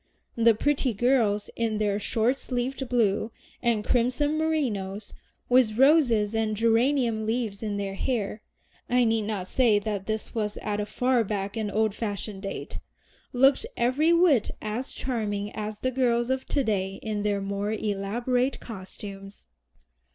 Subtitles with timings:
[0.35, 5.13] The pretty girls in their short sleeved blue and crimson merinos,
[5.47, 8.41] with roses and geranium leaves in their hair
[8.89, 12.79] (I need not say that this was at a far back and old fashioned date),
[13.31, 18.59] looked every whit as charming as the girls of to day in their more elaborate
[18.59, 19.49] costumes.